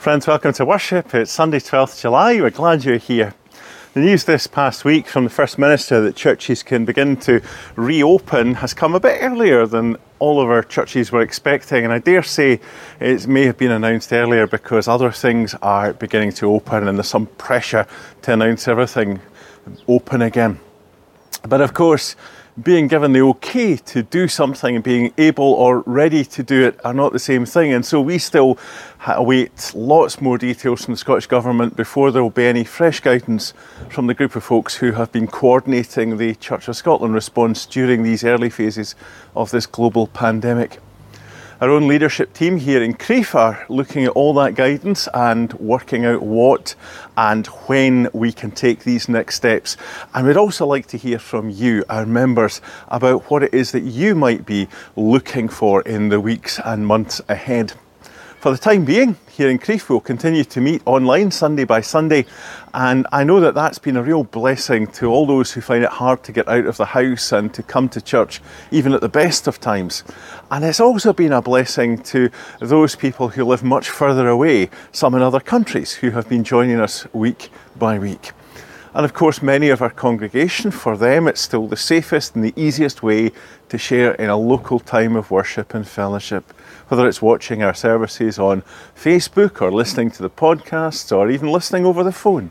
[0.00, 1.14] Friends, welcome to worship.
[1.14, 2.40] It's Sunday, 12th July.
[2.40, 3.34] We're glad you're here.
[3.92, 7.42] The news this past week from the First Minister that churches can begin to
[7.76, 11.98] reopen has come a bit earlier than all of our churches were expecting, and I
[11.98, 12.60] dare say
[12.98, 17.06] it may have been announced earlier because other things are beginning to open and there's
[17.06, 17.86] some pressure
[18.22, 19.20] to announce everything
[19.86, 20.60] open again.
[21.46, 22.16] But of course,
[22.62, 26.78] being given the okay to do something and being able or ready to do it
[26.84, 27.72] are not the same thing.
[27.72, 28.58] And so we still
[29.06, 33.54] await lots more details from the Scottish Government before there will be any fresh guidance
[33.88, 38.02] from the group of folks who have been coordinating the Church of Scotland response during
[38.02, 38.94] these early phases
[39.34, 40.78] of this global pandemic.
[41.60, 46.06] Our own leadership team here in Crieff are looking at all that guidance and working
[46.06, 46.74] out what
[47.18, 49.76] and when we can take these next steps.
[50.14, 53.82] And we'd also like to hear from you, our members, about what it is that
[53.82, 57.74] you might be looking for in the weeks and months ahead.
[58.38, 62.26] For the time being, here in Crieff, we'll continue to meet online Sunday by Sunday,
[62.74, 65.88] and I know that that's been a real blessing to all those who find it
[65.88, 69.08] hard to get out of the house and to come to church, even at the
[69.08, 70.04] best of times.
[70.50, 72.28] And it's also been a blessing to
[72.60, 76.78] those people who live much further away, some in other countries, who have been joining
[76.78, 78.32] us week by week.
[78.92, 82.54] And of course, many of our congregation, for them, it's still the safest and the
[82.56, 83.30] easiest way
[83.68, 86.52] to share in a local time of worship and fellowship
[86.88, 88.62] whether it's watching our services on
[88.96, 92.50] Facebook or listening to the podcasts or even listening over the phone.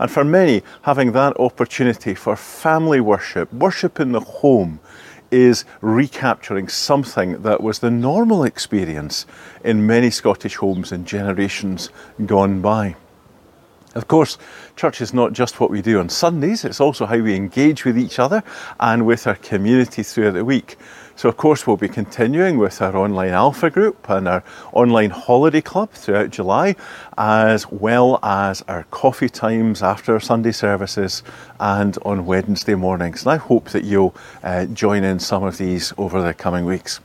[0.00, 4.80] And for many, having that opportunity for family worship, worship in the home,
[5.30, 9.26] is recapturing something that was the normal experience
[9.62, 11.90] in many Scottish homes in generations
[12.26, 12.96] gone by.
[13.94, 14.36] Of course,
[14.76, 17.98] church is not just what we do on Sundays, it's also how we engage with
[17.98, 18.42] each other
[18.78, 20.76] and with our community throughout the week.
[21.16, 25.60] So, of course, we'll be continuing with our online Alpha group and our online holiday
[25.60, 26.76] club throughout July,
[27.16, 31.24] as well as our coffee times after Sunday services
[31.58, 33.22] and on Wednesday mornings.
[33.22, 34.14] And I hope that you'll
[34.44, 37.00] uh, join in some of these over the coming weeks.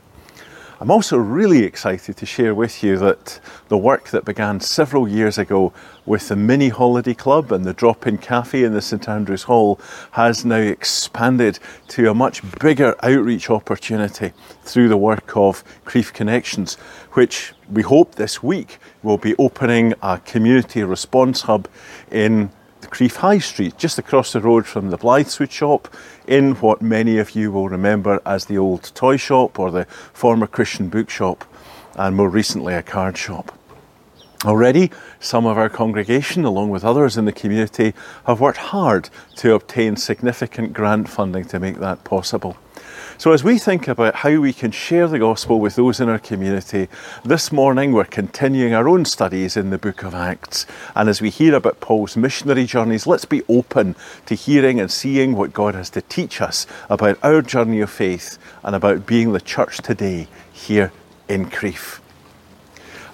[0.84, 5.38] I'm also really excited to share with you that the work that began several years
[5.38, 5.72] ago
[6.04, 9.80] with the Mini Holiday Club and the Drop In Cafe in the St Andrews Hall
[10.10, 11.58] has now expanded
[11.88, 16.74] to a much bigger outreach opportunity through the work of Crieff Connections,
[17.12, 21.66] which we hope this week will be opening a community response hub
[22.10, 22.50] in
[22.94, 25.92] Crieff High Street, just across the road from the Blythswood shop,
[26.28, 30.46] in what many of you will remember as the old toy shop or the former
[30.46, 31.44] Christian bookshop,
[31.96, 33.50] and more recently a card shop.
[34.44, 34.90] Already,
[35.20, 37.94] some of our congregation, along with others in the community,
[38.26, 42.56] have worked hard to obtain significant grant funding to make that possible.
[43.16, 46.18] So, as we think about how we can share the gospel with those in our
[46.18, 46.88] community,
[47.24, 50.66] this morning we're continuing our own studies in the book of Acts.
[50.96, 53.94] And as we hear about Paul's missionary journeys, let's be open
[54.26, 58.36] to hearing and seeing what God has to teach us about our journey of faith
[58.64, 60.92] and about being the church today here
[61.28, 62.03] in Crieff.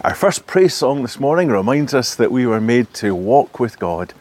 [0.03, 3.79] Our first praise song this morning reminds us that we were made to walk with
[3.79, 4.15] God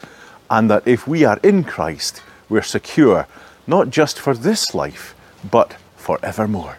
[0.50, 3.26] and that if we are in Christ, we're secure,
[3.66, 5.14] not just for this life
[5.50, 6.76] but forevermore.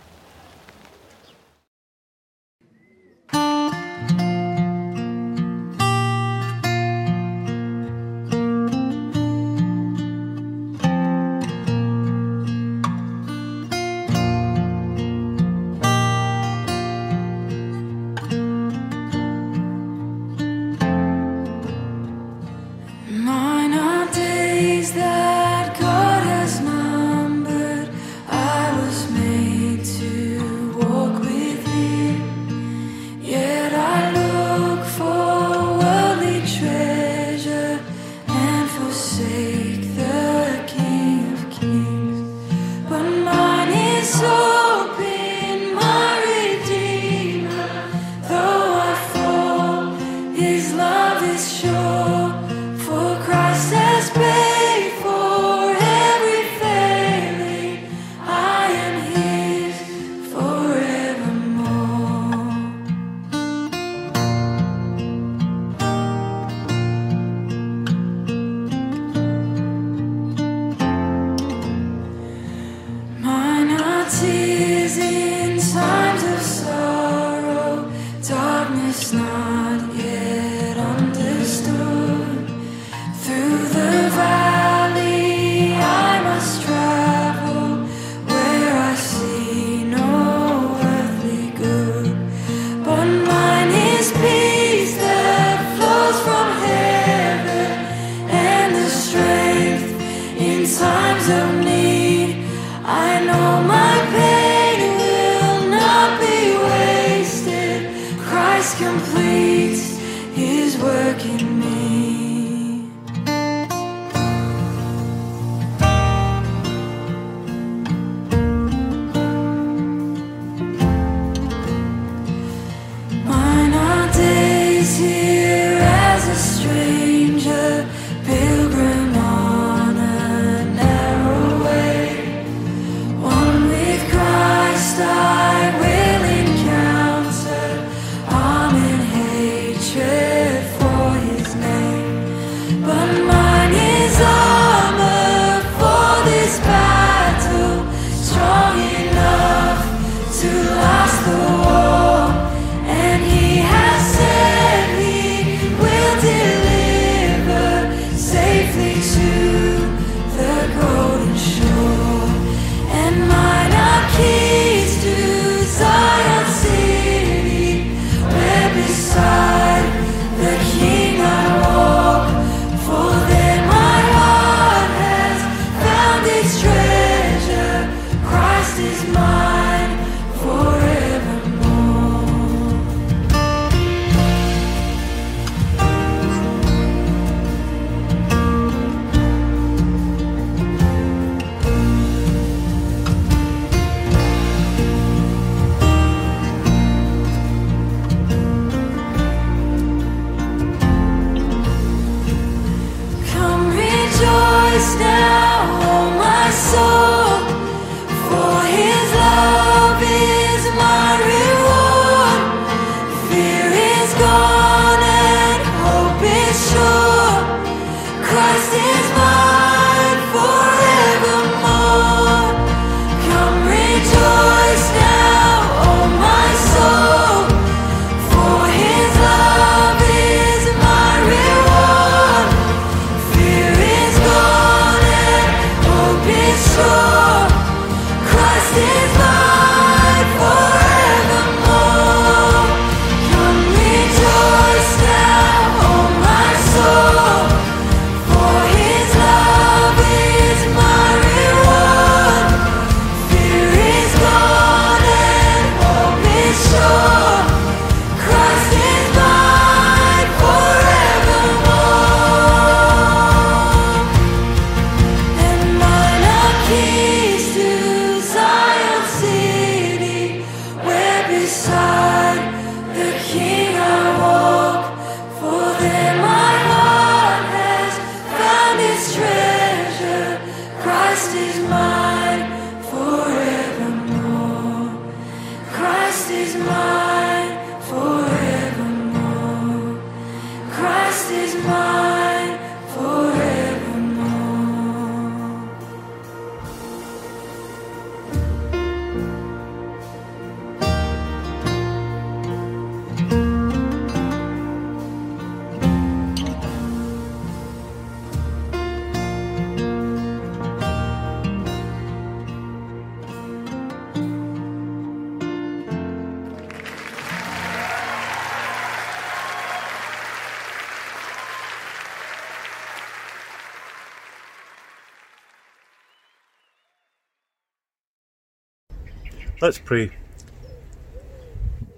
[329.62, 330.10] Let's pray.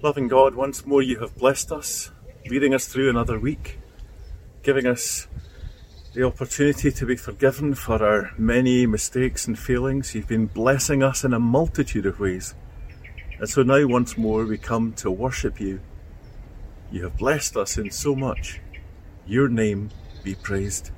[0.02, 2.12] Loving God, once more you have blessed us,
[2.50, 3.80] leading us through another week,
[4.64, 5.30] giving us
[6.14, 10.14] the opportunity to be forgiven for our many mistakes and failings.
[10.14, 12.54] You've been blessing us in a multitude of ways.
[13.40, 15.80] And so now, once more, we come to worship you.
[16.92, 18.60] You have blessed us in so much.
[19.26, 19.90] Your name
[20.22, 20.92] be praised.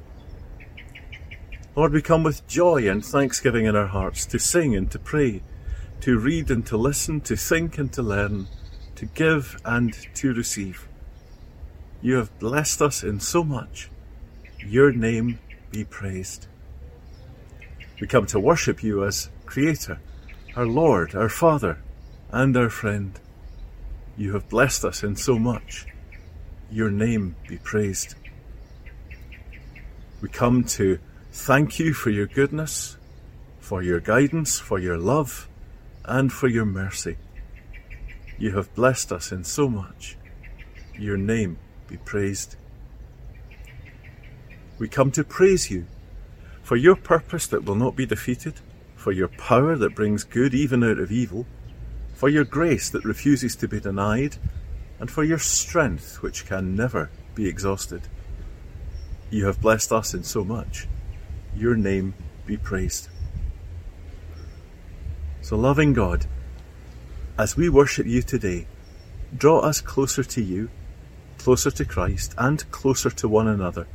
[1.75, 5.43] Lord, we come with joy and thanksgiving in our hearts to sing and to pray
[6.01, 8.47] to read and to listen, to think and to learn,
[8.95, 10.87] to give and to receive.
[12.01, 13.89] You have blessed us in so much.
[14.59, 15.39] Your name
[15.71, 16.47] be praised.
[17.99, 19.99] We come to worship you as Creator,
[20.55, 21.79] our Lord, our Father,
[22.31, 23.19] and our friend.
[24.17, 25.85] You have blessed us in so much.
[26.71, 28.15] Your name be praised.
[30.21, 30.99] We come to
[31.31, 32.97] thank you for your goodness,
[33.59, 35.47] for your guidance, for your love,
[36.07, 37.17] and for your mercy.
[38.37, 40.17] You have blessed us in so much.
[40.97, 41.57] Your name
[41.87, 42.55] be praised.
[44.77, 45.85] We come to praise you
[46.63, 48.55] for your purpose that will not be defeated,
[48.95, 51.45] for your power that brings good even out of evil,
[52.15, 54.37] for your grace that refuses to be denied,
[54.99, 58.01] and for your strength which can never be exhausted.
[59.29, 60.87] You have blessed us in so much.
[61.55, 63.09] Your name be praised.
[65.45, 66.25] So, loving God,
[67.37, 68.65] as we worship you today,
[69.37, 70.71] draw us closer to you,
[71.37, 73.85] closer to Christ, and closer to one another,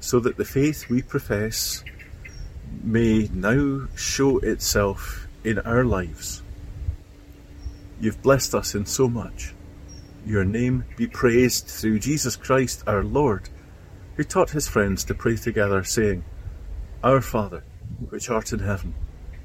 [0.00, 1.84] so that the faith we profess
[2.82, 6.42] may now show itself in our lives.
[8.00, 9.52] You've blessed us in so much.
[10.24, 13.50] Your name be praised through Jesus Christ our Lord,
[14.16, 16.24] who taught his friends to pray together, saying,
[17.02, 17.64] Our Father,
[18.08, 18.94] which art in heaven,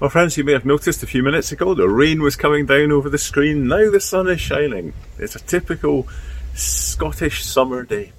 [0.00, 2.90] Well, friends, you may have noticed a few minutes ago the rain was coming down
[2.90, 3.68] over the screen.
[3.68, 4.94] Now the sun is shining.
[5.18, 6.08] It's a typical
[6.54, 8.12] Scottish summer day.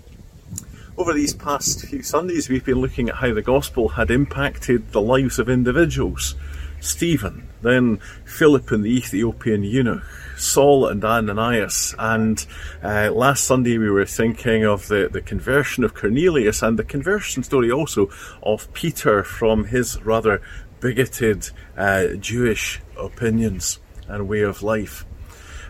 [0.96, 5.02] Over these past few Sundays, we've been looking at how the gospel had impacted the
[5.02, 6.36] lives of individuals.
[6.80, 10.04] Stephen, then Philip and the Ethiopian eunuch,
[10.38, 12.46] Saul and Ananias, and
[12.84, 17.42] uh, last Sunday we were thinking of the, the conversion of Cornelius and the conversion
[17.42, 18.12] story also
[18.44, 20.44] of Peter from his rather
[20.82, 25.06] bigoted uh, Jewish opinions and way of life.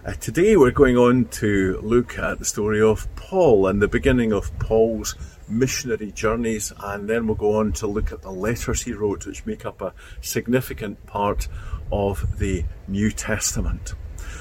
[0.03, 4.31] Uh, today we're going on to look at the story of Paul and the beginning
[4.31, 5.15] of Paul's
[5.47, 9.45] missionary journeys, and then we'll go on to look at the letters he wrote, which
[9.45, 11.47] make up a significant part
[11.91, 13.93] of the New Testament.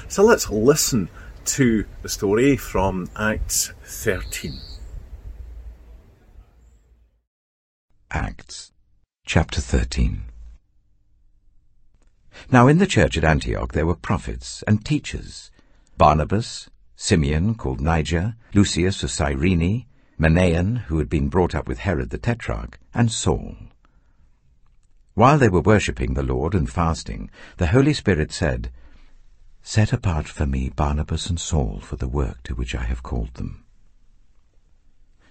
[0.07, 1.09] So let's listen
[1.45, 4.53] to the story from Acts 13.
[8.09, 8.71] Acts
[9.25, 10.30] chapter 13.
[12.51, 15.51] Now in the church at Antioch there were prophets and teachers
[15.97, 19.85] Barnabas, Simeon, called Niger, Lucius of Cyrene,
[20.19, 23.55] Manaen, who had been brought up with Herod the Tetrarch, and Saul.
[25.13, 28.71] While they were worshipping the Lord and fasting, the Holy Spirit said,
[29.63, 33.33] Set apart for me Barnabas and Saul for the work to which I have called
[33.33, 33.65] them.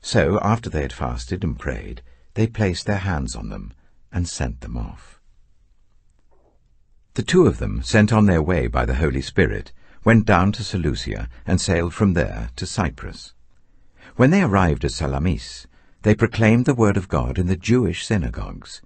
[0.02, 2.02] So, after they had fasted and prayed,
[2.34, 3.72] they placed their hands on them
[4.12, 5.19] and sent them off.
[7.20, 9.72] The two of them, sent on their way by the Holy Spirit,
[10.04, 13.34] went down to Seleucia and sailed from there to Cyprus.
[14.16, 15.66] When they arrived at Salamis,
[16.00, 18.80] they proclaimed the word of God in the Jewish synagogues.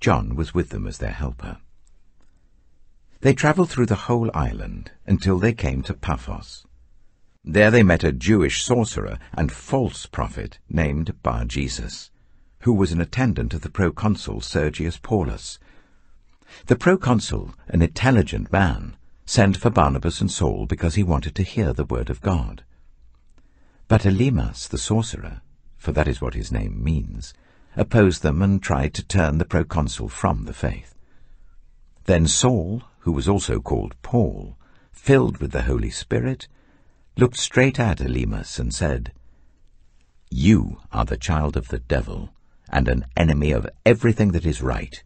[0.00, 1.58] John was with them as their helper.
[3.20, 6.66] They travelled through the whole island until they came to Paphos.
[7.44, 12.10] There they met a Jewish sorcerer and false prophet named Bar-Jesus,
[12.62, 15.60] who was an attendant of the proconsul Sergius Paulus,
[16.66, 21.72] the proconsul, an intelligent man, sent for Barnabas and Saul because he wanted to hear
[21.72, 22.64] the word of God.
[23.88, 25.42] But Elymas the sorcerer,
[25.76, 27.34] for that is what his name means,
[27.76, 30.94] opposed them and tried to turn the proconsul from the faith.
[32.04, 34.56] Then Saul, who was also called Paul,
[34.92, 36.48] filled with the Holy Spirit,
[37.16, 39.12] looked straight at Elymas and said,
[40.30, 42.30] You are the child of the devil,
[42.68, 45.02] and an enemy of everything that is right.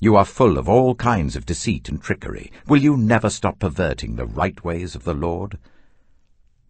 [0.00, 2.52] You are full of all kinds of deceit and trickery.
[2.66, 5.58] Will you never stop perverting the right ways of the Lord?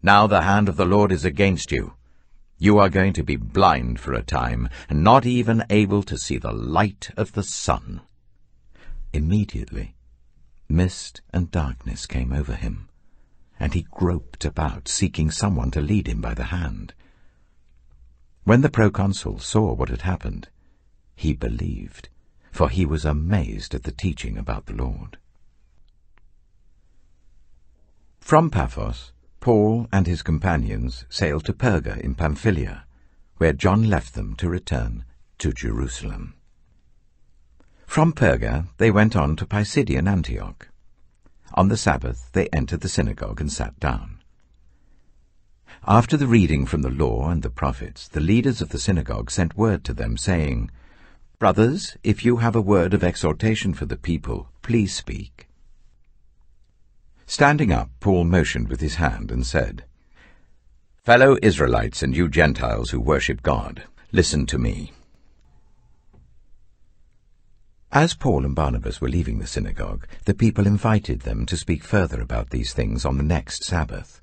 [0.03, 1.95] Now the hand of the Lord is against you.
[2.57, 6.37] You are going to be blind for a time, and not even able to see
[6.37, 8.01] the light of the sun.
[9.11, 9.95] Immediately,
[10.69, 12.87] mist and darkness came over him,
[13.59, 16.93] and he groped about, seeking someone to lead him by the hand.
[18.43, 20.49] When the proconsul saw what had happened,
[21.15, 22.09] he believed
[22.55, 25.17] for he was amazed at the teaching about the Lord.
[28.21, 32.85] From Paphos, Paul and his companions sailed to Perga in Pamphylia,
[33.39, 35.03] where John left them to return
[35.39, 36.35] to Jerusalem.
[37.85, 40.69] From Perga they went on to Pisidian Antioch.
[41.55, 44.21] On the Sabbath they entered the synagogue and sat down.
[45.85, 49.57] After the reading from the law and the prophets, the leaders of the synagogue sent
[49.57, 50.71] word to them, saying,
[51.37, 55.49] Brothers, if you have a word of exhortation for the people, please speak.
[57.25, 59.83] Standing up, Paul motioned with his hand and said,
[61.03, 64.93] Fellow Israelites and you Gentiles who worship God, listen to me.
[67.91, 72.21] As Paul and Barnabas were leaving the synagogue, the people invited them to speak further
[72.21, 74.21] about these things on the next Sabbath.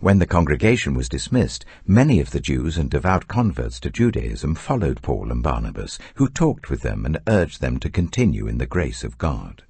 [0.00, 5.02] When the congregation was dismissed, many of the Jews and devout converts to Judaism followed
[5.02, 9.02] Paul and Barnabas, who talked with them and urged them to continue in the grace
[9.02, 9.64] of God.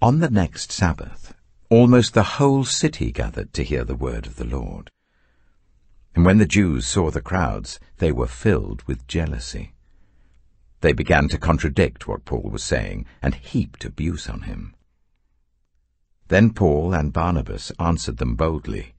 [0.00, 1.34] On the next Sabbath,
[1.70, 4.90] almost the whole city gathered to hear the word of the Lord.
[6.16, 9.72] And when the Jews saw the crowds, they were filled with jealousy.
[10.80, 14.74] They began to contradict what Paul was saying and heaped abuse on him.
[16.28, 18.94] Then Paul and Barnabas answered them boldly.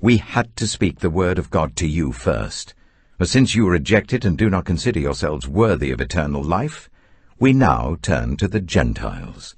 [0.00, 2.74] We had to speak the word of God to you first.
[3.18, 6.88] But since you reject it and do not consider yourselves worthy of eternal life,
[7.40, 9.56] we now turn to the Gentiles.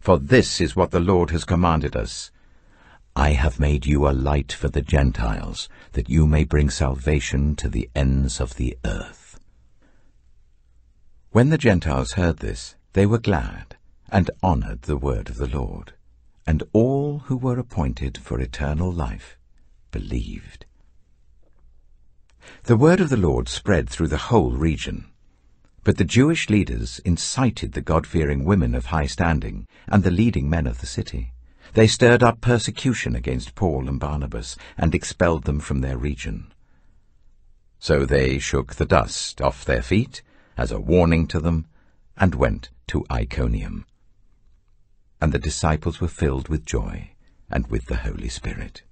[0.00, 2.30] For this is what the Lord has commanded us.
[3.14, 7.68] I have made you a light for the Gentiles, that you may bring salvation to
[7.68, 9.38] the ends of the earth.
[11.32, 13.76] When the Gentiles heard this, they were glad,
[14.10, 15.92] and honored the word of the Lord.
[16.46, 19.36] And all who were appointed for eternal life
[19.90, 20.66] believed.
[22.64, 25.06] The word of the Lord spread through the whole region.
[25.84, 30.66] But the Jewish leaders incited the God-fearing women of high standing and the leading men
[30.66, 31.32] of the city.
[31.74, 36.52] They stirred up persecution against Paul and Barnabas and expelled them from their region.
[37.78, 40.22] So they shook the dust off their feet
[40.56, 41.66] as a warning to them
[42.16, 43.86] and went to Iconium.
[45.22, 47.10] And the disciples were filled with joy
[47.50, 48.82] and with the Holy Spirit.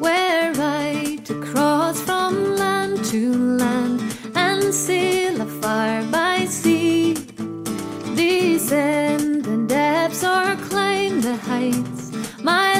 [0.00, 4.02] We're right across from land to land
[4.34, 7.14] and sail afar by sea.
[8.14, 12.77] Descend the depths or climb the heights, my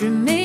[0.00, 0.39] Lord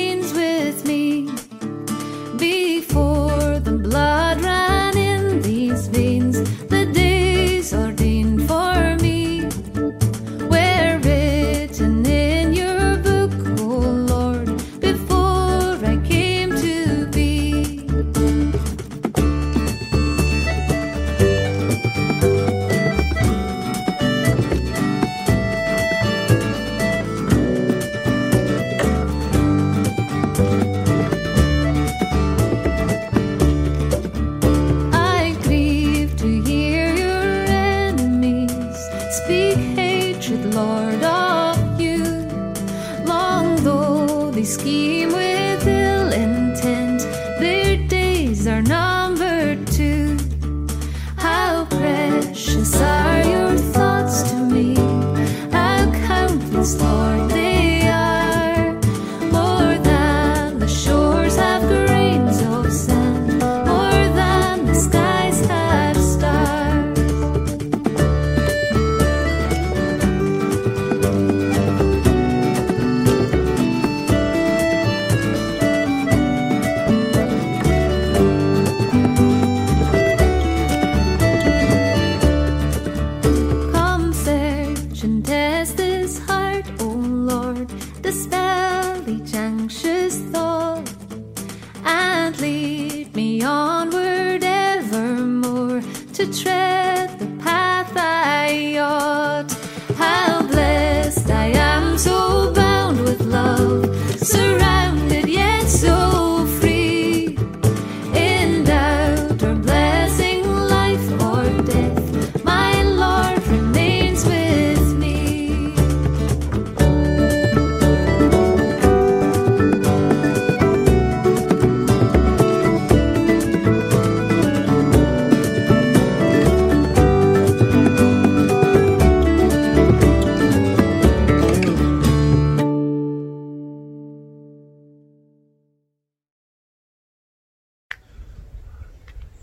[96.32, 96.75] tread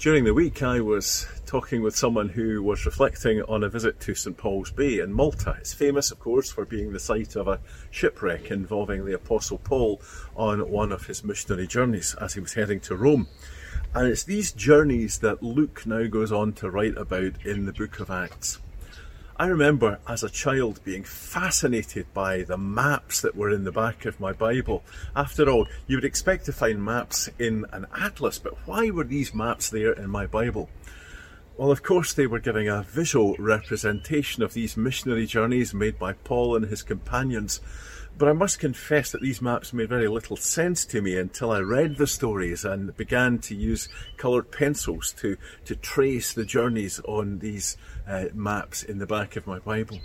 [0.04, 4.14] During the week, I was talking with someone who was reflecting on a visit to
[4.14, 5.56] St Paul's Bay in Malta.
[5.58, 10.02] It's famous, of course, for being the site of a shipwreck involving the Apostle Paul
[10.36, 13.30] on one of his missionary journeys as he was heading to Rome.
[13.96, 18.02] And it's these journeys that Luke now goes on to write about in the book
[18.02, 18.60] of Acts.
[19.36, 24.06] I remember as a child being fascinated by the maps that were in the back
[24.06, 24.84] of my Bible.
[25.16, 29.34] After all, you would expect to find maps in an atlas, but why were these
[29.34, 30.70] maps there in my Bible?
[31.56, 36.14] Well, of course, they were giving a visual representation of these missionary journeys made by
[36.14, 37.62] Paul and his companions.
[38.18, 41.60] But I must confess that these maps made very little sense to me until I
[41.60, 43.88] read the stories and began to use
[44.18, 49.46] coloured pencils to, to trace the journeys on these uh, maps in the back of
[49.46, 50.00] my Bible.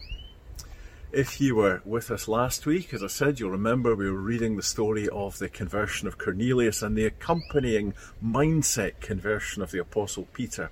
[1.12, 4.56] If you were with us last week, as I said, you'll remember we were reading
[4.56, 10.28] the story of the conversion of Cornelius and the accompanying mindset conversion of the Apostle
[10.34, 10.70] Peter.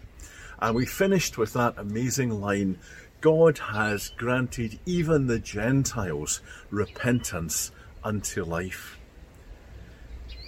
[0.61, 2.79] And we finished with that amazing line
[3.21, 6.40] God has granted even the Gentiles
[6.71, 7.73] repentance
[8.05, 8.99] unto life.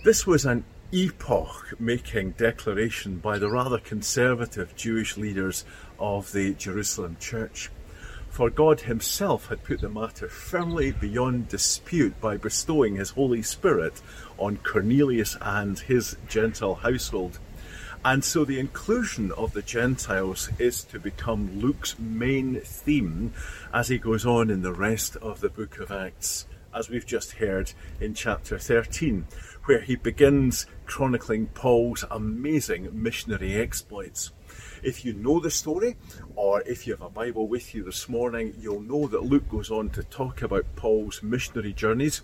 [0.05, 5.65] This was an epoch making declaration by the rather conservative Jewish leaders
[5.99, 7.71] of the Jerusalem church.
[8.31, 14.01] For God Himself had put the matter firmly beyond dispute by bestowing His Holy Spirit
[14.39, 17.39] on Cornelius and his Gentile household.
[18.05, 23.33] And so the inclusion of the Gentiles is to become Luke's main theme
[23.75, 27.33] as he goes on in the rest of the book of Acts, as we've just
[27.33, 29.27] heard in chapter 13,
[29.65, 34.31] where he begins chronicling Paul's amazing missionary exploits.
[34.83, 35.97] If you know the story,
[36.37, 39.73] or if you have a Bible with you this morning, you'll know that Luke goes
[39.73, 42.23] on to talk about Paul's missionary journeys.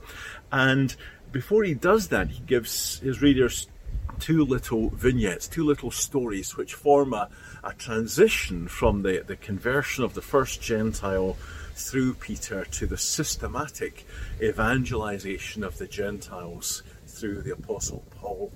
[0.53, 0.95] And
[1.33, 3.67] before he does that, he gives his readers
[4.15, 7.29] two little vignettes, two little stories, which form a,
[7.63, 11.37] a transition from the, the conversion of the first Gentile
[11.75, 14.07] through Peter to the systematic
[14.41, 18.53] evangelization of the Gentiles through the Apostle Paul.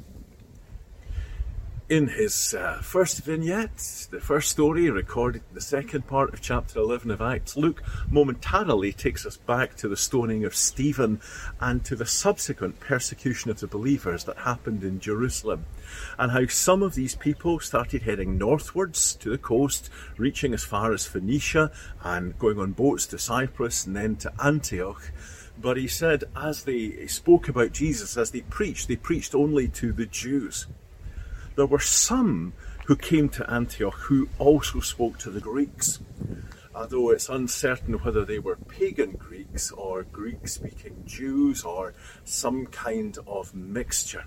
[1.89, 6.81] In his uh, first vignette, the first story recorded in the second part of chapter
[6.81, 11.19] 11 of Acts, Luke momentarily takes us back to the stoning of Stephen
[11.61, 15.65] and to the subsequent persecution of the believers that happened in Jerusalem,
[16.19, 20.93] and how some of these people started heading northwards to the coast, reaching as far
[20.93, 21.73] as Phoenicia
[22.05, 25.11] and going on boats to Cyprus and then to Antioch.
[25.59, 29.95] But he said, as they spoke about Jesus, as they preached, they preached only to
[29.95, 30.67] the Jews
[31.59, 32.53] there were some
[32.87, 35.99] who came to Antioch who also spoke to the Greeks,
[36.73, 41.95] although it's uncertain whether they were pagan Greeks or Greek speaking Jews or
[42.25, 44.27] some kind of mixture.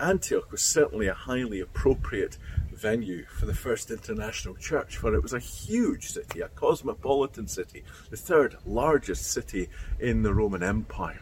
[0.00, 2.38] Antioch was certainly a highly appropriate
[2.74, 7.84] venue for the first international church, for it was a huge city, a cosmopolitan city,
[8.10, 9.68] the third largest city
[10.00, 11.20] in the Roman Empire.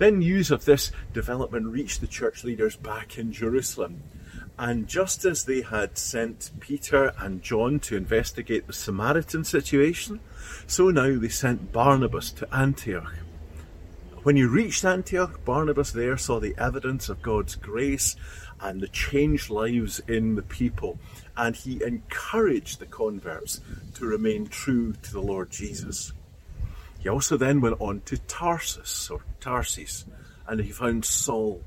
[0.00, 4.02] Then news of this development reached the church leaders back in Jerusalem.
[4.58, 10.20] And just as they had sent Peter and John to investigate the Samaritan situation,
[10.66, 13.12] so now they sent Barnabas to Antioch.
[14.22, 18.16] When he reached Antioch, Barnabas there saw the evidence of God's grace
[18.58, 20.98] and the changed lives in the people,
[21.36, 23.60] and he encouraged the converts
[23.96, 26.14] to remain true to the Lord Jesus.
[27.00, 30.04] He also then went on to Tarsus or Tarsis,
[30.46, 31.62] and he found Saul,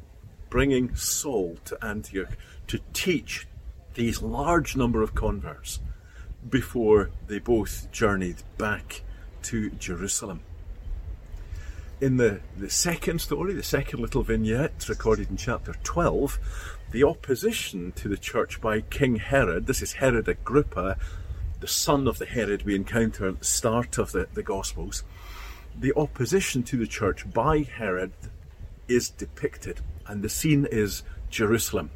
[0.50, 3.48] bringing Saul to Antioch to teach
[3.96, 5.80] these large number of converts
[6.50, 9.02] before they both journeyed back
[9.44, 10.42] to Jerusalem.
[12.02, 16.38] In the, the second story, the second little vignette recorded in chapter 12,
[16.92, 20.98] the opposition to the church by King Herod, this is Herod Agrippa,
[21.60, 25.04] the son of the Herod we encounter at the start of the, the Gospels,
[25.78, 28.14] the opposition to the church by Herod
[28.88, 31.92] is depicted, and the scene is Jerusalem.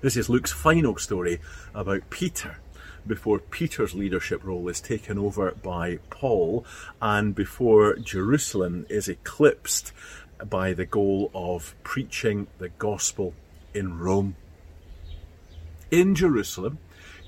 [0.00, 1.40] This is Luke's final story
[1.74, 2.58] about Peter
[3.06, 6.64] before Peter's leadership role is taken over by Paul
[7.00, 9.92] and before Jerusalem is eclipsed
[10.48, 13.34] by the goal of preaching the gospel
[13.74, 14.36] in Rome.
[15.90, 16.78] In Jerusalem,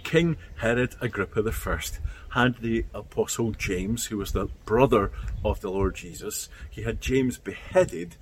[0.02, 1.80] King Herod Agrippa I
[2.30, 5.10] had the Apostle James, who was the brother
[5.44, 6.48] of the Lord Jesus.
[6.70, 8.16] He had James beheaded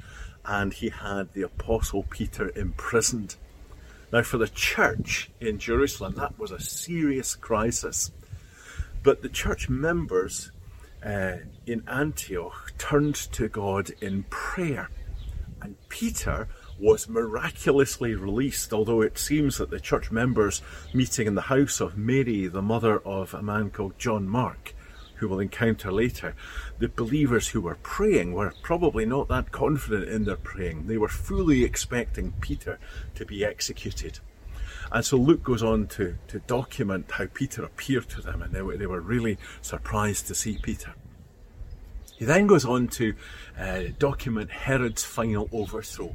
[0.44, 3.36] and he had the Apostle Peter imprisoned.
[4.12, 8.12] Now, for the church in Jerusalem, that was a serious crisis.
[9.02, 10.52] But the church members
[11.04, 14.90] uh, in Antioch turned to God in prayer.
[15.60, 20.62] And Peter was miraculously released, although it seems that the church members
[20.92, 24.74] meeting in the house of Mary, the mother of a man called John Mark,
[25.16, 26.34] who we'll encounter later,
[26.78, 30.86] the believers who were praying were probably not that confident in their praying.
[30.86, 32.78] They were fully expecting Peter
[33.14, 34.20] to be executed.
[34.92, 38.62] And so Luke goes on to, to document how Peter appeared to them, and they
[38.62, 40.92] were, they were really surprised to see Peter.
[42.18, 43.14] He then goes on to
[43.58, 46.14] uh, document Herod's final overthrow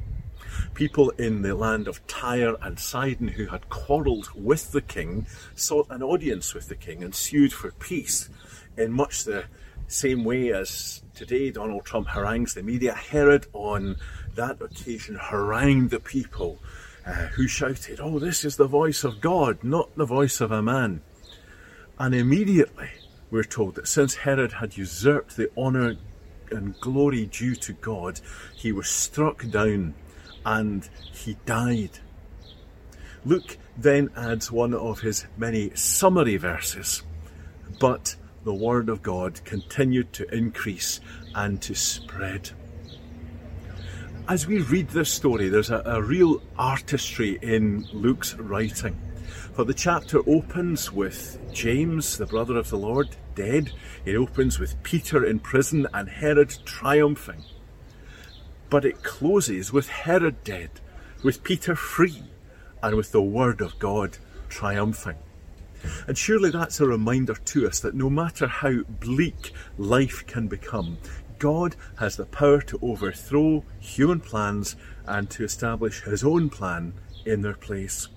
[0.74, 5.86] people in the land of Tyre and Sidon who had quarrelled with the king sought
[5.90, 8.28] an audience with the king and sued for peace
[8.76, 9.44] in much the
[9.88, 12.94] same way as today Donald Trump harangues the media.
[12.94, 13.96] Herod on
[14.34, 16.58] that occasion harangued the people
[17.06, 20.62] uh, who shouted, Oh, this is the voice of God, not the voice of a
[20.62, 21.02] man.
[21.98, 22.90] And immediately
[23.30, 25.96] we're told that since Herod had usurped the honour
[26.50, 28.20] and glory due to God,
[28.54, 29.94] he was struck down
[30.44, 31.98] and he died.
[33.24, 37.02] Luke then adds one of his many summary verses,
[37.80, 41.00] but the word of God continued to increase
[41.34, 42.50] and to spread.
[44.28, 48.96] as we read this story, there's a, a real artistry in Luke's writing.
[49.54, 53.72] For the chapter opens with James, the brother of the Lord, dead.
[54.04, 57.44] It opens with Peter in prison and Herod triumphing.
[58.72, 60.70] But it closes with Herod dead,
[61.22, 62.22] with Peter free,
[62.82, 64.16] and with the Word of God
[64.48, 65.18] triumphing.
[66.06, 70.96] And surely that's a reminder to us that no matter how bleak life can become,
[71.38, 76.94] God has the power to overthrow human plans and to establish his own plan
[77.26, 78.08] in their place.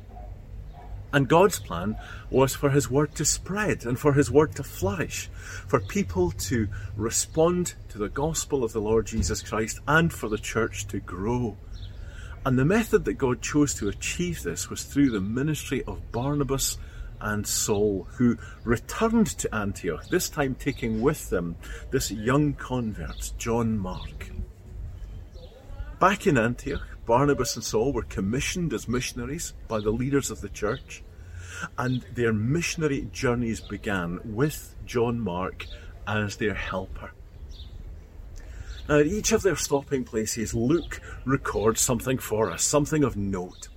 [1.15, 1.95] And God's plan
[2.29, 5.29] was for His word to spread and for His word to flourish,
[5.65, 10.37] for people to respond to the gospel of the Lord Jesus Christ and for the
[10.37, 11.55] church to grow.
[12.45, 16.77] And the method that God chose to achieve this was through the ministry of Barnabas
[17.21, 21.55] and Saul, who returned to Antioch, this time taking with them
[21.91, 24.31] this young convert, John Mark.
[25.97, 30.49] Back in Antioch, Barnabas and Saul were commissioned as missionaries by the leaders of the
[30.49, 31.03] church,
[31.77, 35.65] and their missionary journeys began with John Mark
[36.07, 37.11] as their helper.
[38.87, 43.69] Now, at each of their stopping places, Luke records something for us, something of note.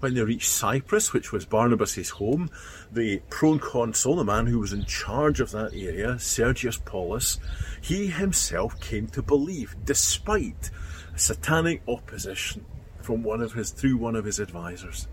[0.00, 2.50] When they reached Cyprus, which was Barnabas' home,
[2.92, 7.38] the proconsul, the man who was in charge of that area, Sergius Paulus,
[7.80, 10.70] he himself came to believe, despite
[11.16, 12.64] satanic opposition
[13.00, 15.08] from one of his through one of his advisors.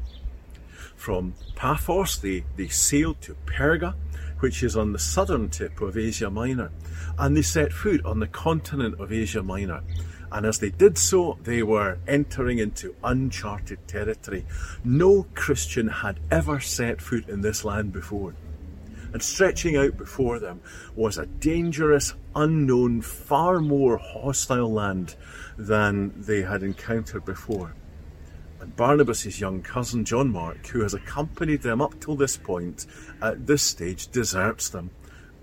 [0.95, 3.95] From Paphos, they, they sailed to Perga,
[4.39, 6.71] which is on the southern tip of Asia Minor,
[7.17, 9.81] and they set foot on the continent of Asia Minor.
[10.31, 14.45] And as they did so, they were entering into uncharted territory.
[14.83, 18.33] No Christian had ever set foot in this land before.
[19.13, 20.59] And stretching out before them
[20.95, 25.15] was a dangerous, unknown, far more hostile land
[25.57, 27.73] than they had encountered before.
[28.65, 32.87] And Barnabas' young cousin, John Mark, who has accompanied them up till this point,
[33.21, 34.89] at this stage deserts them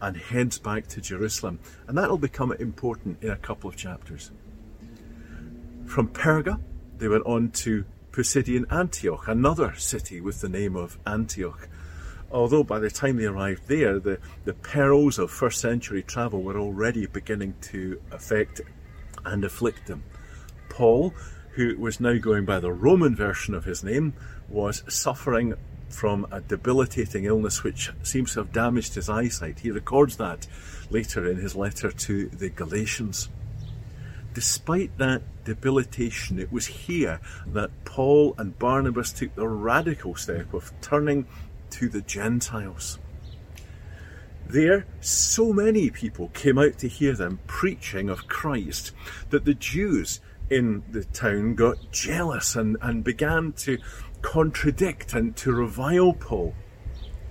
[0.01, 1.61] and heads back to Jerusalem.
[1.87, 4.33] And that'll become important in a couple of chapters.
[5.87, 6.59] From Perga,
[6.99, 11.69] they went on to Pisidian Antioch, another city with the name of Antioch.
[12.33, 16.59] Although by the time they arrived there, the, the perils of first century travel were
[16.59, 18.63] already beginning to affect
[19.25, 20.03] and afflict them.
[20.69, 21.15] Paul,
[21.53, 24.15] who was now going by the Roman version of his name,
[24.49, 25.55] was suffering
[25.89, 29.61] from a debilitating illness which seems to have damaged his eyesight.
[29.61, 30.47] He records that
[30.91, 33.29] later in his letter to the Galatians.
[34.35, 40.73] Despite that debilitation, it was here that Paul and Barnabas took the radical step of
[40.81, 41.27] turning
[41.71, 42.99] to the Gentiles.
[44.47, 48.93] There, so many people came out to hear them preaching of Christ
[49.31, 50.21] that the Jews
[50.53, 53.79] in the town got jealous and, and began to
[54.21, 56.55] contradict and to revile Paul.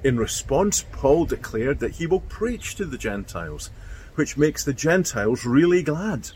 [0.04, 3.70] In response, Paul declared that he will preach to the Gentiles,
[4.16, 6.32] which makes the Gentiles really glad.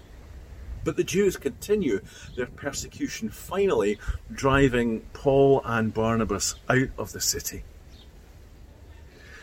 [0.83, 2.01] But the Jews continue
[2.35, 3.97] their persecution, finally
[4.31, 7.63] driving Paul and Barnabas out of the city.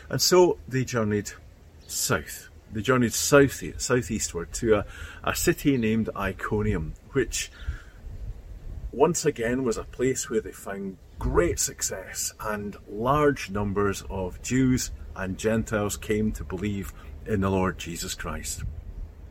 [0.09, 1.31] And so they journeyed
[1.87, 2.47] south.
[2.73, 4.85] They journeyed south, southeastward to a,
[5.23, 7.51] a city named Iconium, which
[8.91, 14.91] once again was a place where they found great success and large numbers of Jews
[15.15, 16.93] and Gentiles came to believe
[17.25, 18.63] in the Lord Jesus Christ.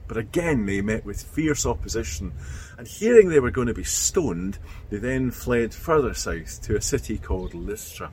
[0.07, 2.33] But again, they met with fierce opposition,
[2.77, 4.59] and hearing they were going to be stoned,
[4.91, 8.11] they then fled further south to a city called Lystra.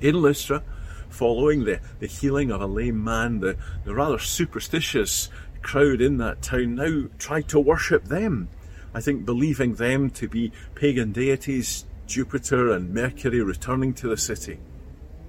[0.00, 0.62] In Lystra,
[1.08, 5.30] following the, the healing of a lame man, the, the rather superstitious
[5.62, 8.48] crowd in that town now tried to worship them.
[8.94, 14.58] I think believing them to be pagan deities, Jupiter and Mercury returning to the city,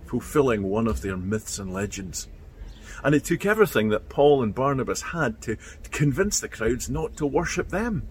[0.05, 2.27] fulfilling one of their myths and legends.
[3.03, 7.17] And it took everything that Paul and Barnabas had to, to convince the crowds not
[7.17, 8.07] to worship them.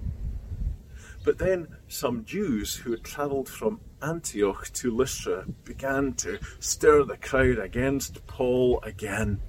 [1.24, 7.16] But then some Jews who had travelled from Antioch to Lystra began to stir the
[7.16, 9.40] crowd against Paul again.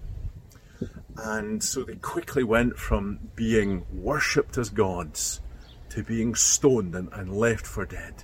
[1.18, 5.42] And so they quickly went from being worshipped as gods
[5.90, 8.24] to being stoned and, and left for dead.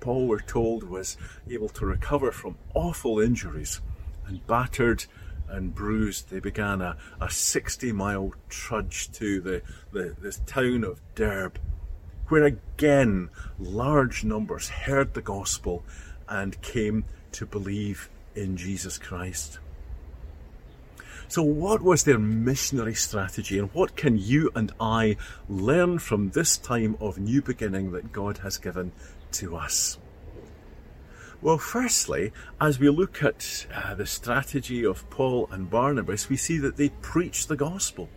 [0.00, 1.16] Paul, we're told, was
[1.50, 3.80] able to recover from awful injuries
[4.26, 5.06] and battered
[5.48, 9.62] and bruised, they began a, a 60 mile trudge to the,
[9.92, 11.58] the, the town of Derbe,
[12.28, 15.84] where again large numbers heard the gospel
[16.28, 19.58] and came to believe in Jesus Christ.
[21.28, 25.16] So, what was their missionary strategy, and what can you and I
[25.48, 28.92] learn from this time of new beginning that God has given
[29.32, 29.98] to us?
[31.40, 36.58] Well, firstly, as we look at uh, the strategy of Paul and Barnabas, we see
[36.58, 38.08] that they preached the gospel.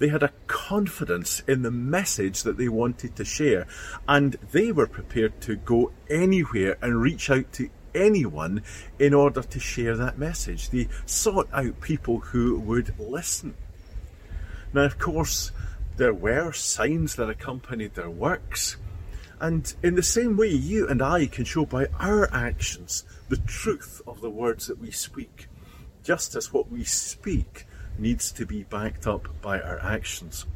[0.00, 3.66] They had a confidence in the message that they wanted to share,
[4.08, 8.62] and they were prepared to go anywhere and reach out to anyone
[8.98, 10.70] in order to share that message.
[10.70, 13.54] They sought out people who would listen.
[14.72, 15.52] Now, of course,
[15.98, 18.78] there were signs that accompanied their works.
[19.38, 24.00] And in the same way, you and I can show by our actions the truth
[24.06, 25.48] of the words that we speak,
[26.02, 27.66] just as what we speak
[28.00, 30.46] needs to be backed up by our actions.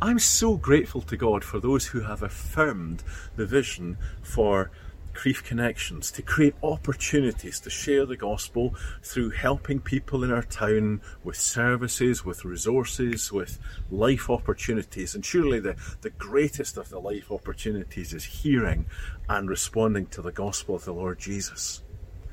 [0.00, 3.04] I'm so grateful to God for those who have affirmed
[3.36, 4.70] the vision for
[5.14, 11.02] Crieff Connections to create opportunities to share the gospel through helping people in our town
[11.22, 13.58] with services, with resources, with
[13.90, 15.14] life opportunities.
[15.14, 18.86] And surely the, the greatest of the life opportunities is hearing
[19.28, 21.82] and responding to the gospel of the Lord Jesus.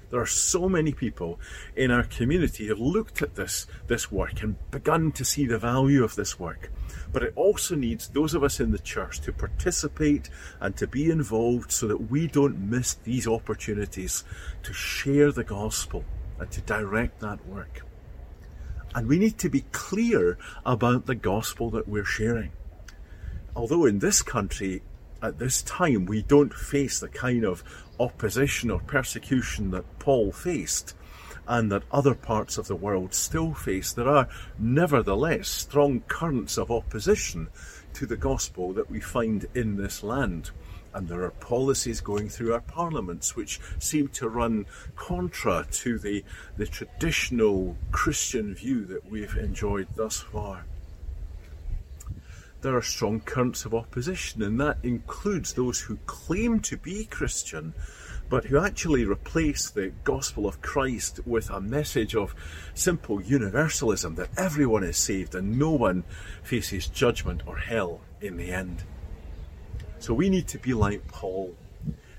[0.10, 1.40] There are so many people
[1.76, 5.60] in our community who have looked at this, this work and begun to see the
[5.60, 6.72] value of this work.
[7.12, 11.12] But it also needs those of us in the church to participate and to be
[11.12, 14.24] involved so that we don't miss these opportunities
[14.64, 16.04] to share the gospel
[16.40, 17.86] and to direct that work.
[18.96, 22.52] And we need to be clear about the gospel that we're sharing.
[23.56, 24.82] Although in this country,
[25.22, 27.64] at this time, we don't face the kind of
[28.00, 30.96] opposition or persecution that Paul faced
[31.48, 36.70] and that other parts of the world still face, there are nevertheless strong currents of
[36.70, 37.50] opposition
[37.94, 40.52] to the gospel that we find in this land.
[40.94, 46.24] And there are policies going through our parliaments which seem to run contra to the,
[46.58, 50.66] the traditional Christian view that we've enjoyed thus far
[52.62, 57.74] there are strong currents of opposition, and that includes those who claim to be Christian,
[58.30, 62.36] but who actually replace the gospel of Christ with a message of
[62.74, 66.04] simple universalism that everyone is saved and no one
[66.44, 68.84] faces judgment or hell in the end.
[70.00, 71.56] So we need to be like Paul,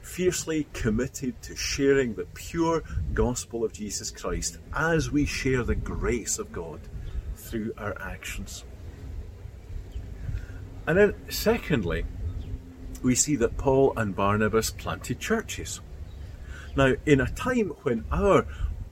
[0.03, 2.83] fiercely committed to sharing the pure
[3.15, 6.81] gospel of Jesus Christ as we share the grace of God
[7.37, 8.65] through our actions.
[10.91, 12.05] And then, secondly,
[13.01, 15.81] we see that Paul and Barnabas planted churches.
[16.75, 18.45] Now, in a time when our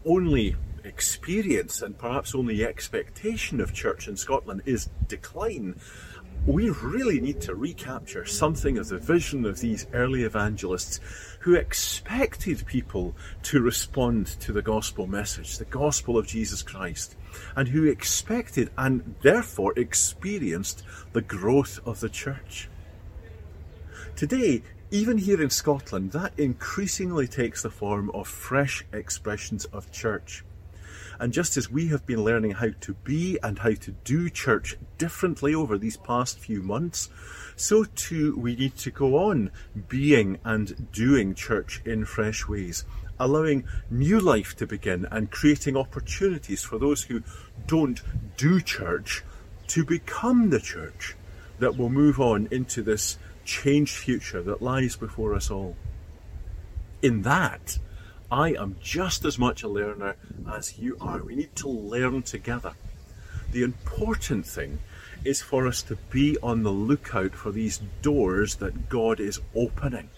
[0.07, 5.75] only experience and perhaps only expectation of church in Scotland is decline,
[6.49, 10.99] we really need to recapture something of the vision of these early evangelists
[11.41, 17.17] who expected people to respond to the gospel message, the gospel of Jesus Christ,
[17.55, 22.71] and who expected and therefore experienced the growth of the church.
[24.17, 30.45] Today, even here in Scotland, that increasingly takes the form of fresh expressions of church.
[31.21, 34.77] And just as we have been learning how to be and how to do church
[34.99, 37.09] differently over these past few months,
[37.57, 39.51] so too we need to go on
[39.89, 42.85] being and doing church in fresh ways,
[43.19, 47.23] allowing new life to begin and creating opportunities for those who
[47.67, 48.01] don't
[48.37, 49.25] do church
[49.67, 51.17] to become the church
[51.59, 55.75] that will move on into this changed future that lies before us all.
[57.03, 57.79] In that,
[58.31, 60.17] I am just as much a learner
[60.53, 61.23] as you are.
[61.23, 62.75] We need to learn together.
[63.53, 64.81] The important thing
[65.25, 70.11] is for us to be on the lookout for these doors that God is opening,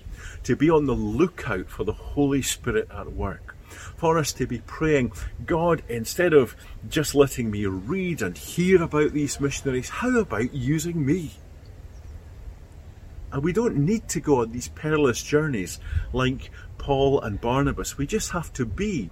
[0.42, 4.58] to be on the lookout for the Holy Spirit at work, for us to be
[4.58, 5.12] praying,
[5.46, 6.56] God, instead of
[6.88, 11.30] just letting me read and hear about these missionaries, how about using me?
[13.33, 15.78] And we don't need to go on these perilous journeys
[16.12, 17.97] like Paul and Barnabas.
[17.97, 19.11] We just have to be,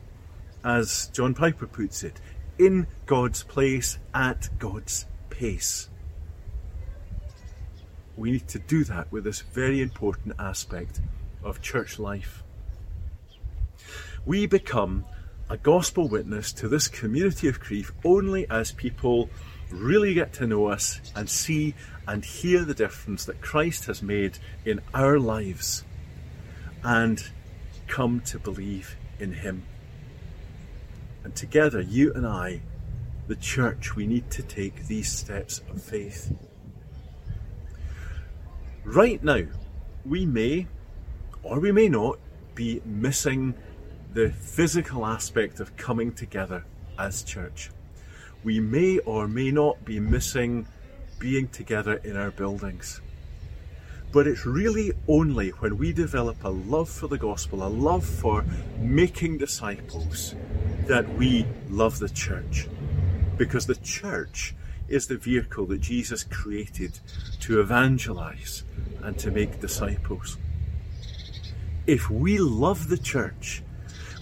[0.65, 2.21] as John Piper puts it,
[2.59, 5.89] in God's place at God's pace.
[8.17, 11.01] We need to do that with this very important aspect
[11.45, 12.43] of church life.
[14.27, 15.05] We become
[15.49, 19.31] a gospel witness to this community of Crieff only as people
[19.71, 21.75] really get to know us and see
[22.07, 25.85] and hear the difference that Christ has made in our lives
[26.83, 27.23] and
[27.87, 29.65] come to believe in Him.
[31.25, 32.63] And together, you and I,
[33.27, 36.33] the church, we need to take these steps of faith.
[38.85, 39.43] Right now,
[40.07, 40.67] we may,
[41.43, 42.19] or we may not,
[42.55, 43.55] be missing
[44.15, 46.65] the physical aspect of coming together
[46.99, 47.71] as church.
[48.49, 50.67] We may or may not be missing
[51.19, 53.03] being together in our buildings.
[54.11, 58.47] But it's really only when we develop a love for the gospel, a love for
[58.79, 60.35] making disciples,
[60.87, 62.69] that we love the church.
[63.37, 64.55] Because the church
[64.89, 67.01] is the vehicle that Jesus created
[67.41, 68.65] to evangelize
[69.03, 70.39] and to make disciples.
[71.87, 73.63] If we love the church,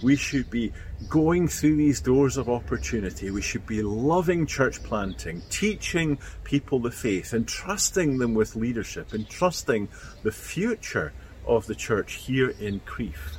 [0.01, 0.71] we should be
[1.09, 3.31] going through these doors of opportunity.
[3.31, 9.89] We should be loving church planting, teaching people the faith, entrusting them with leadership, entrusting
[10.23, 11.13] the future
[11.45, 13.37] of the church here in Crieff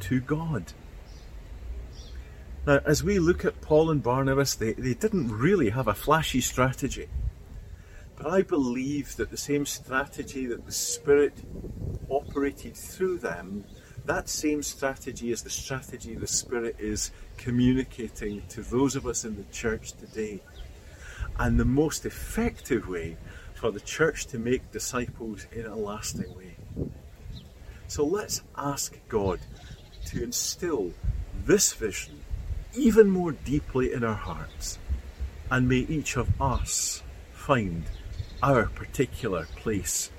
[0.00, 0.72] to God.
[2.66, 6.40] Now, as we look at Paul and Barnabas, they, they didn't really have a flashy
[6.40, 7.08] strategy.
[8.16, 11.32] But I believe that the same strategy that the Spirit
[12.10, 13.64] operated through them,
[14.06, 19.36] that same strategy is the strategy the Spirit is communicating to those of us in
[19.36, 20.40] the church today.
[21.38, 23.16] And the most effective way
[23.54, 26.56] for the church to make disciples in a lasting way.
[27.88, 29.40] So let's ask God
[30.06, 30.92] to instill
[31.44, 32.20] this vision
[32.74, 34.78] even more deeply in our hearts.
[35.50, 37.84] And may each of us find
[38.42, 40.10] our particular place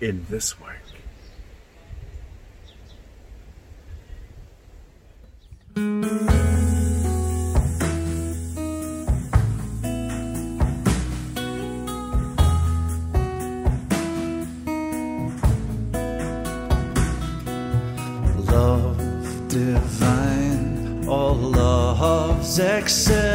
[0.00, 0.81] in this work.
[5.74, 5.88] Love
[19.48, 23.31] divine, all love's excelling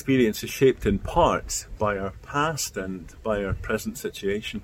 [0.00, 4.62] experience is shaped in part by our past and by our present situation.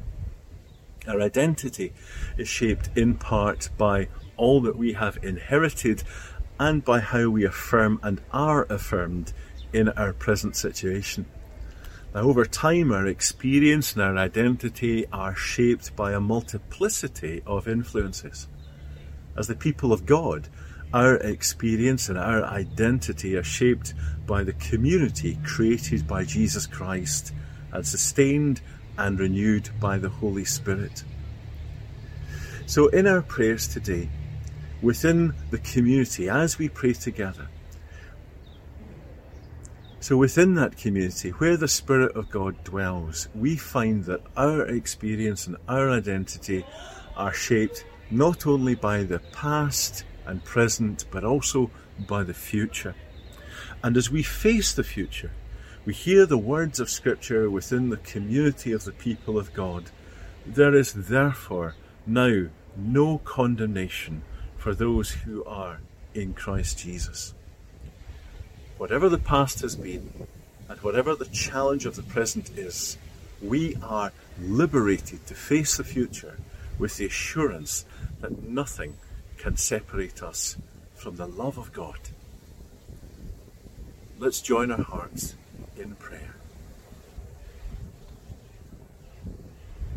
[1.06, 1.92] Our identity
[2.38, 4.08] is shaped in part by
[4.38, 6.04] all that we have inherited
[6.58, 9.34] and by how we affirm and are affirmed
[9.74, 11.26] in our present situation.
[12.14, 18.48] Now, over time, our experience and our identity are shaped by a multiplicity of influences.
[19.36, 20.48] As the people of God,
[20.92, 23.94] our experience and our identity are shaped
[24.26, 27.32] by the community created by Jesus Christ
[27.72, 28.60] and sustained
[28.98, 31.04] and renewed by the Holy Spirit.
[32.66, 34.08] So, in our prayers today,
[34.82, 37.48] within the community, as we pray together,
[40.00, 45.46] so within that community, where the Spirit of God dwells, we find that our experience
[45.46, 46.64] and our identity
[47.16, 52.94] are shaped not only by the past and present, but also by the future.
[53.82, 55.30] And as we face the future,
[55.84, 59.84] we hear the words of Scripture within the community of the people of God.
[60.44, 61.74] There is therefore
[62.06, 62.46] now
[62.76, 64.22] no condemnation
[64.56, 65.80] for those who are
[66.14, 67.34] in Christ Jesus.
[68.78, 70.26] Whatever the past has been,
[70.68, 72.98] and whatever the challenge of the present is,
[73.40, 76.38] we are liberated to face the future
[76.78, 77.84] with the assurance
[78.20, 78.94] that nothing
[79.46, 80.56] can separate us
[80.96, 82.00] from the love of God.
[84.18, 85.36] Let's join our hearts
[85.76, 86.34] in prayer.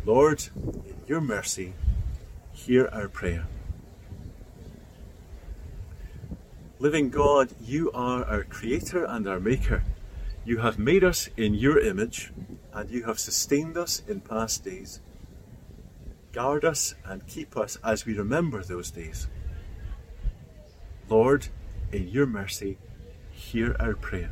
[0.06, 1.72] Lord, in your mercy,
[2.52, 3.48] hear our prayer.
[6.78, 9.82] Living God, you are our Creator and our Maker.
[10.44, 12.30] You have made us in your image,
[12.72, 15.00] and you have sustained us in past days.
[16.30, 19.26] Guard us and keep us as we remember those days.
[21.10, 21.48] Lord,
[21.92, 22.78] in your mercy,
[23.32, 24.30] hear our prayer.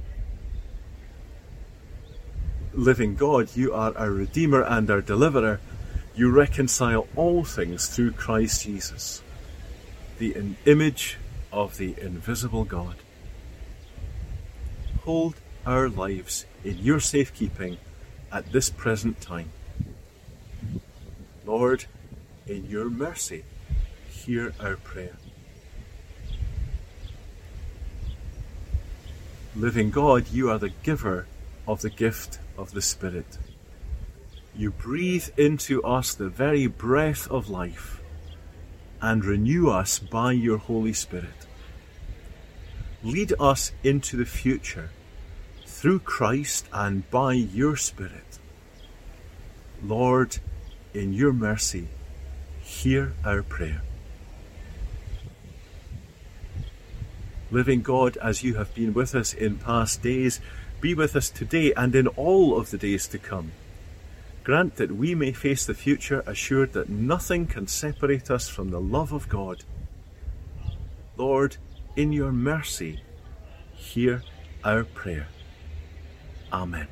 [2.73, 5.61] Living God, you are our Redeemer and our Deliverer.
[6.15, 9.23] You reconcile all things through Christ Jesus,
[10.19, 11.19] the image
[11.53, 12.95] of the invisible God.
[15.03, 15.35] Hold
[15.67, 17.79] our lives in your safekeeping
[18.31, 19.51] at this present time.
[21.45, 21.87] Lord,
[22.47, 23.43] in your mercy,
[24.09, 25.17] hear our prayer.
[29.59, 31.27] Living God, you are the giver
[31.67, 33.39] of the gift of the Spirit.
[34.55, 38.01] You breathe into us the very breath of life
[39.03, 41.49] and renew us by your Holy Spirit.
[43.03, 44.91] Lead us into the future
[45.67, 48.39] through Christ and by your Spirit.
[49.83, 50.39] Lord,
[50.95, 51.89] in your mercy,
[52.61, 53.83] hear our prayer.
[57.51, 60.41] Living God, as you have been with us in past days,
[60.81, 63.53] be with us today and in all of the days to come.
[64.45, 68.81] Grant that we may face the future assured that nothing can separate us from the
[68.81, 69.65] love of God.
[71.17, 71.57] Lord,
[71.97, 73.03] in your mercy,
[73.75, 74.23] hear
[74.63, 75.29] our prayer.
[76.53, 76.89] Amen.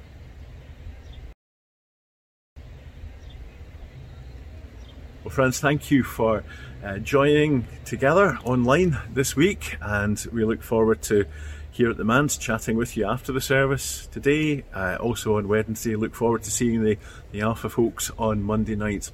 [5.22, 6.44] Well, friends, thank you for
[6.87, 11.24] uh, joining together online this week, and we look forward to
[11.72, 14.64] here at the Manse chatting with you after the service today.
[14.72, 16.97] Uh, also on Wednesday, look forward to seeing the,
[17.32, 19.11] the Alpha folks on Monday night.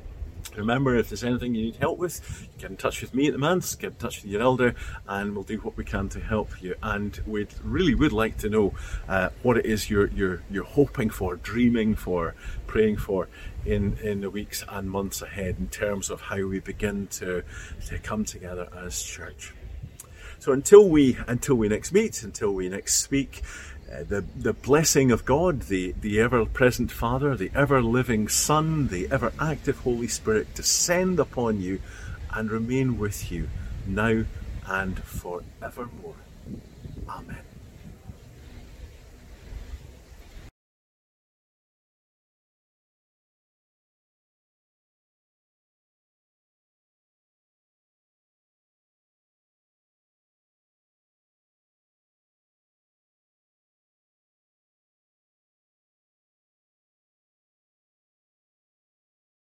[0.55, 3.39] Remember, if there's anything you need help with, get in touch with me at the
[3.39, 4.75] Manse, get in touch with your elder,
[5.09, 6.75] and we'll do what we can to help you.
[6.83, 8.75] And we'd really would like to know
[9.09, 12.35] uh, what it is you're, you're, you're hoping for, dreaming for,
[12.67, 13.29] praying for
[13.65, 17.43] in, in the weeks and months ahead in terms of how we begin to,
[17.87, 19.53] to come together as church.
[20.39, 23.43] So until we until we next meet, until we next speak,
[23.89, 28.89] uh, the the blessing of God, the the ever present Father, the ever living Son,
[28.89, 31.81] the ever active Holy Spirit descend upon you
[32.33, 33.51] and remain with you
[33.87, 34.25] now
[34.67, 36.17] and forevermore.
[37.09, 37.42] Amen.